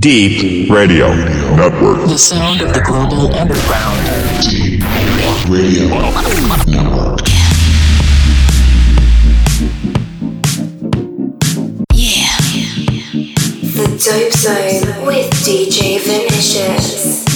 Deep 0.00 0.70
Radio 0.70 1.12
Network. 1.56 2.06
The 2.06 2.16
sound 2.16 2.60
of 2.60 2.72
the 2.72 2.80
global 2.82 3.34
underground. 3.34 3.98
Deep 4.48 4.80
Radio 5.48 5.88
Network. 6.68 7.18
Yeah. 11.94 12.38
The 13.74 13.88
Dope 13.98 14.32
Zone 14.34 15.04
with 15.04 15.32
DJ 15.42 15.98
Vinicious. 16.04 17.27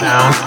Music. 0.00 0.40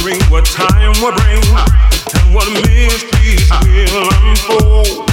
Wondering 0.00 0.30
what 0.30 0.46
time 0.46 0.92
will 1.02 1.12
bring 1.12 1.44
and 2.16 2.34
what 2.34 2.48
mysteries 2.64 3.50
will 3.60 4.08
unfold. 4.24 5.10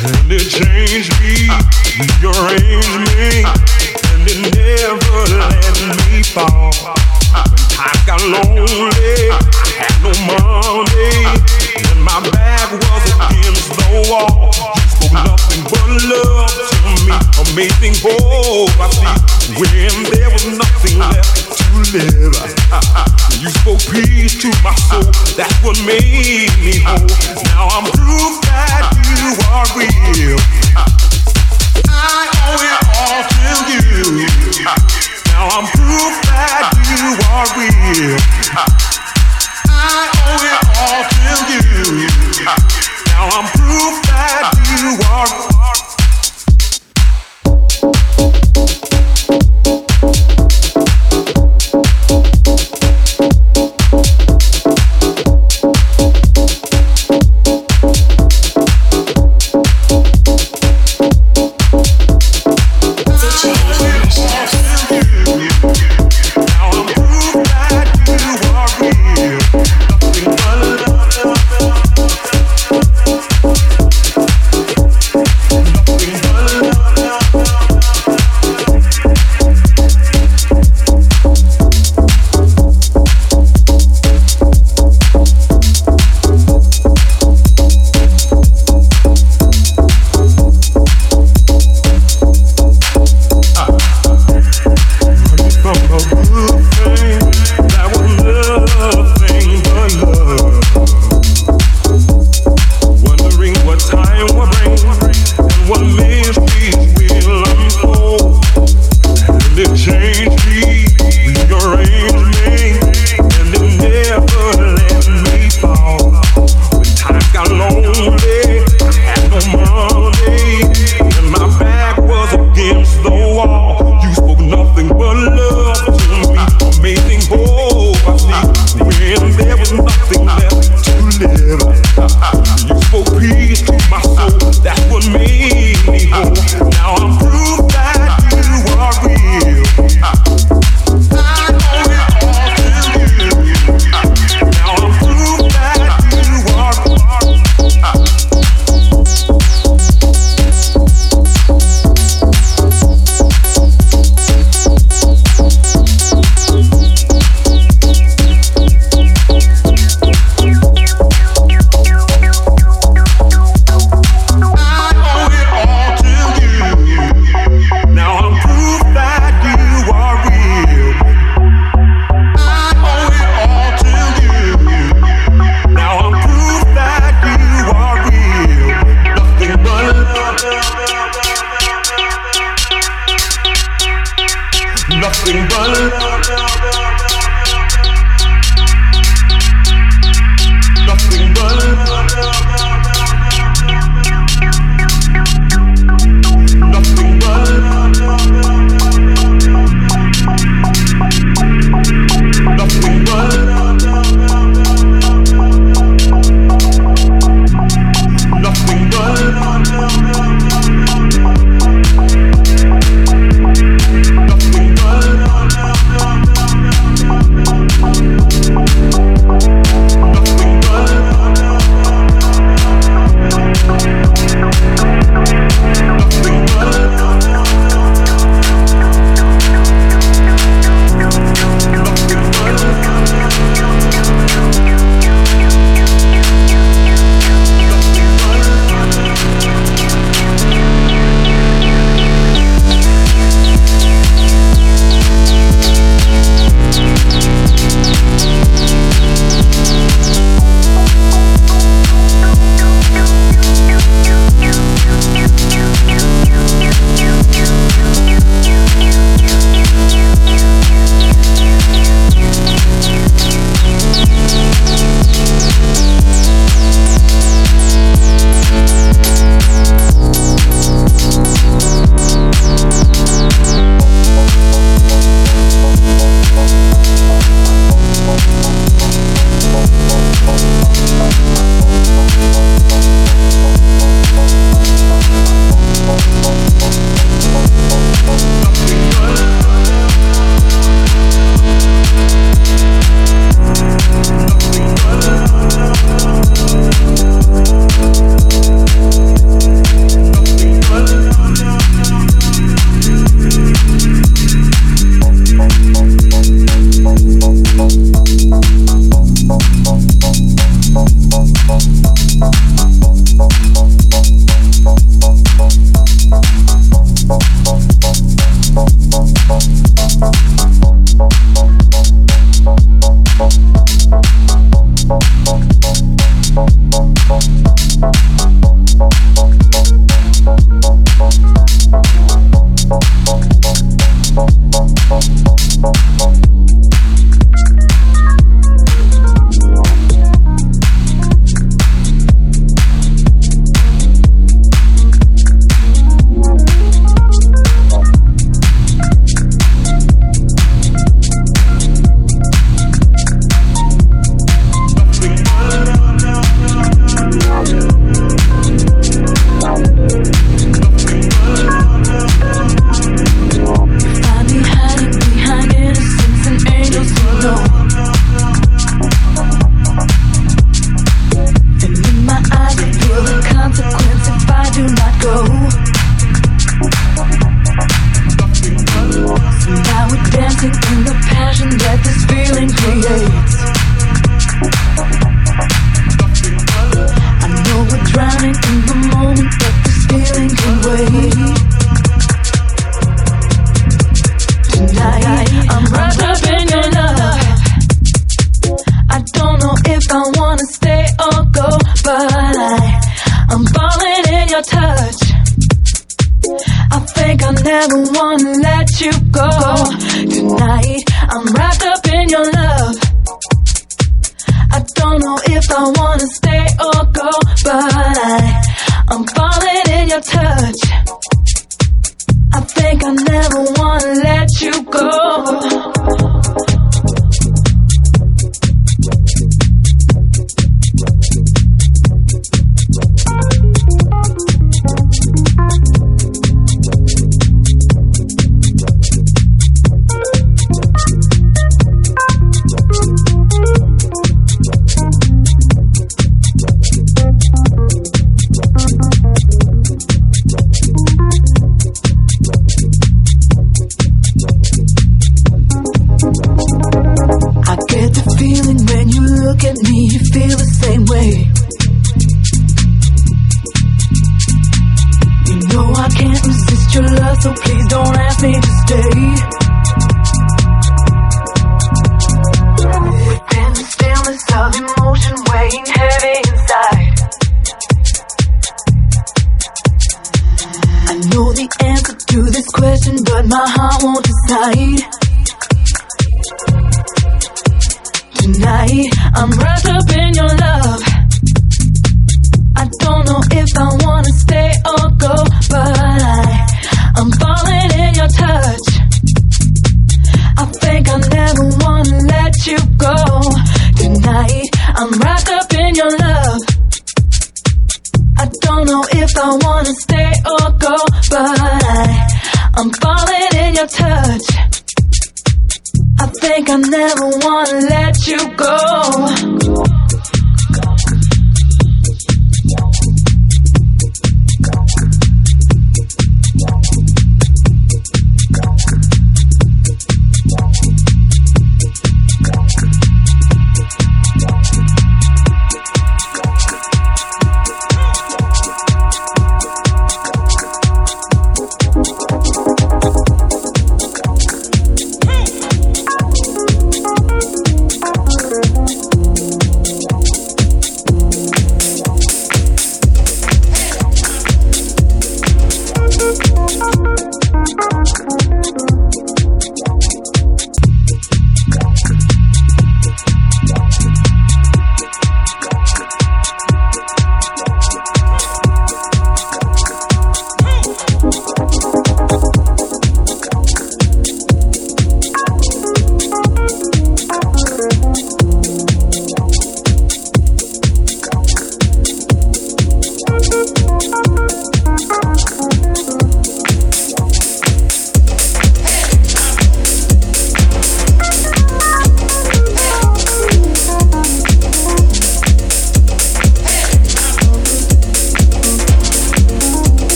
And 0.00 0.32
it 0.32 0.48
changed 0.48 1.12
me, 1.20 1.52
rearranged 2.00 2.88
me, 3.04 3.44
and 3.44 4.24
it 4.24 4.40
never 4.56 5.20
let 5.36 5.76
me 6.08 6.22
fall. 6.22 6.72
When 7.52 7.68
times 7.68 8.00
got 8.06 8.22
lonely, 8.24 9.28
had 9.76 9.92
no 10.00 10.12
money, 10.24 11.28
and 11.76 12.02
my 12.02 12.24
back 12.32 12.72
was 12.72 13.04
against 13.12 13.68
the 13.76 14.08
wall. 14.08 14.48
You 14.56 14.88
spoke 14.88 15.12
nothing 15.12 15.64
but 15.64 15.84
love 16.08 16.48
to 16.48 17.04
me, 17.04 17.12
amazing 17.52 17.94
hope 18.00 18.72
I 18.80 18.88
see 18.88 19.52
when 19.60 20.10
there 20.10 20.30
was 20.30 20.56
nothing 20.56 20.98
left 20.98 21.47
live. 21.78 22.34
You 23.38 23.50
spoke 23.50 23.78
peace 23.90 24.34
to 24.42 24.50
my 24.62 24.74
soul, 24.74 25.06
that's 25.38 25.54
what 25.62 25.78
made 25.86 26.50
me 26.58 26.82
whole. 26.82 27.06
Now 27.54 27.68
I'm 27.70 27.86
proof 27.94 28.42
that 28.50 28.90
you 28.98 29.38
are 29.46 29.66
real. 29.78 30.38
I 31.88 32.26
owe 32.50 32.62
it 32.66 32.82
all 32.98 33.22
to 33.30 33.46
you. 33.70 34.26
Now 35.30 35.46
I'm 35.54 35.66
proof 35.70 36.14
that 36.26 36.74
you 36.90 37.14
are 37.30 37.46
real. 37.54 38.18
I 39.70 40.10
owe 40.26 40.42
it 40.50 40.62
all 40.82 41.02
to 41.14 41.30
you. 41.54 42.08
Now 43.06 43.24
I'm 43.38 43.46
proof 43.54 43.94
that 44.10 44.50
you 44.66 44.98
are. 45.14 45.77